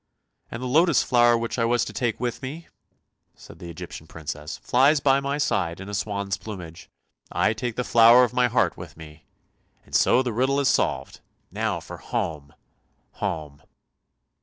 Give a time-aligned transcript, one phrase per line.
[0.49, 2.67] "And the lotus flower which I was to take with me,"
[3.35, 6.89] said the Egyptian Princess," flies by my side in a swan's plumage.
[7.31, 9.25] I take the flower of my heart with me,
[9.85, 11.19] and so the riddle is solved.
[11.51, 12.51] Now for home!
[13.11, 13.61] home!